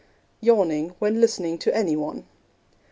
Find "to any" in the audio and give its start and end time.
1.59-1.95